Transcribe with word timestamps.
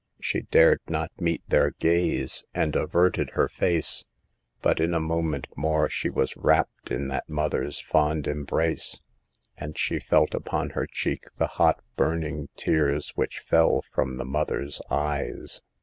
She 0.19 0.41
dared 0.49 0.79
not 0.87 1.11
meet 1.19 1.47
their 1.47 1.69
gaze, 1.77 2.43
and 2.55 2.75
averted 2.75 3.29
her 3.35 3.47
face, 3.47 4.03
but 4.63 4.79
in 4.79 4.95
a 4.95 4.99
moment 4.99 5.45
more 5.55 5.89
she 5.89 6.09
was 6.09 6.35
wrapped 6.35 6.89
in 6.89 7.07
that 7.09 7.29
mother's 7.29 7.79
fond 7.79 8.25
embrace, 8.25 8.99
and 9.59 9.77
she 9.77 9.99
felt 9.99 10.33
upon 10.33 10.71
her 10.71 10.87
cheek 10.87 11.31
the 11.35 11.45
hot, 11.45 11.83
burning 11.97 12.49
tears 12.55 13.11
which 13.13 13.41
fell 13.41 13.83
from 13.93 14.17
the 14.17 14.25
mother's 14.25 14.81
eyes. 14.89 15.61